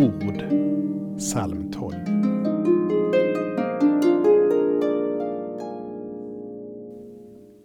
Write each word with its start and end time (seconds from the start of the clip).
Ord, 0.00 0.44
psalm 1.18 1.72
12. 1.72 1.94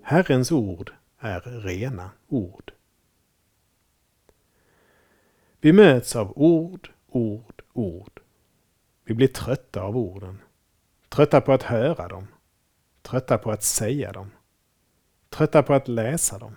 Herrens 0.04 0.52
ord 0.52 0.94
är 1.20 1.40
rena 1.42 2.12
ord. 2.28 2.72
Vi 5.62 5.74
möts 5.74 6.16
av 6.16 6.34
ord, 6.36 6.92
ord, 7.08 7.62
ord. 7.74 8.20
Vi 9.06 9.14
blir 9.14 9.28
trötta 9.28 9.82
av 9.82 9.98
orden. 9.98 10.40
Trötta 11.10 11.42
på 11.42 11.54
att 11.54 11.64
höra 11.64 12.08
dem. 12.08 12.28
Trötta 13.02 13.38
på 13.38 13.52
att 13.52 13.64
säga 13.64 14.12
dem. 14.12 14.32
Trötta 15.30 15.64
på 15.64 15.74
att 15.74 15.88
läsa 15.88 16.40
dem. 16.40 16.56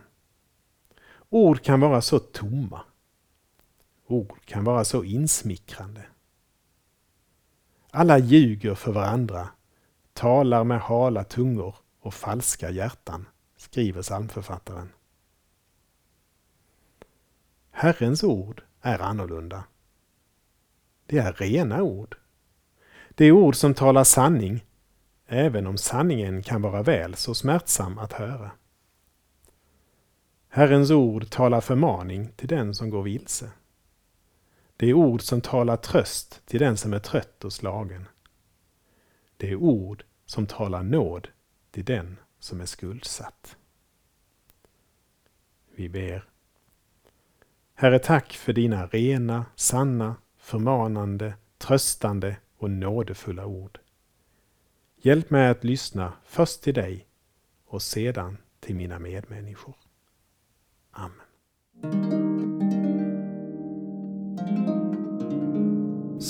Ord 1.29 1.63
kan 1.63 1.81
vara 1.81 2.01
så 2.01 2.19
tomma. 2.19 2.81
Ord 4.07 4.45
kan 4.45 4.65
vara 4.65 4.85
så 4.85 5.05
insmickrande. 5.05 6.07
Alla 7.91 8.19
ljuger 8.19 8.75
för 8.75 8.93
varandra, 8.93 9.49
talar 10.13 10.65
med 10.65 10.81
hala 10.81 11.25
tungor 11.25 11.77
och 12.01 12.15
falska 12.15 12.71
hjärtan, 12.71 13.29
skriver 13.57 14.03
psalmförfattaren. 14.03 14.93
Herrens 17.71 18.25
ord 18.25 18.63
är 18.81 18.99
annorlunda. 18.99 19.65
Det 21.07 21.19
är 21.19 21.33
rena 21.33 21.83
ord. 21.83 22.17
Det 23.11 23.25
är 23.25 23.33
ord 23.33 23.57
som 23.57 23.75
talar 23.75 24.05
sanning, 24.05 24.65
även 25.27 25.67
om 25.67 25.79
sanningen 25.79 26.43
kan 26.43 26.63
vara 26.63 26.83
väl 26.83 27.15
så 27.15 27.35
smärtsam 27.35 27.99
att 27.99 28.13
höra. 28.13 28.51
Herrens 30.49 30.91
ord 30.91 31.31
talar 31.31 31.61
förmaning 31.61 32.33
till 32.37 32.49
den 32.49 32.75
som 32.75 32.91
går 32.91 33.03
vilse. 33.03 33.51
Det 34.77 34.87
är 34.87 34.93
ord 34.93 35.23
som 35.23 35.41
talar 35.41 35.77
tröst 35.77 36.43
till 36.47 36.61
den 36.61 36.77
som 36.77 36.93
är 36.93 36.99
trött 36.99 37.45
och 37.45 37.53
slagen. 37.53 38.09
Det 39.37 39.51
är 39.51 39.57
ord 39.57 40.05
som 40.27 40.47
talar 40.47 40.83
nåd 40.83 41.29
till 41.71 41.85
den 41.85 42.19
som 42.39 42.61
är 42.61 42.67
skuldsatt. 42.67 43.57
Vi 45.75 45.89
ber. 45.89 46.29
Herre, 47.75 47.99
tack 47.99 48.33
för 48.33 48.53
dina 48.53 48.87
rena, 48.87 49.47
sanna, 49.57 50.17
förmanande, 50.39 51.35
tröstande 51.59 52.37
och 52.57 52.71
nådefulla 52.71 53.47
ord. 53.47 53.79
Hjälp 54.97 55.31
mig 55.31 55.49
att 55.49 55.65
lyssna 55.65 56.13
först 56.25 56.63
till 56.63 56.75
dig 56.75 57.07
och 57.67 57.83
sedan 57.83 58.39
till 58.61 58.77
mina 58.77 58.99
medmänniskor. 58.99 59.75
Amen. 60.91 61.26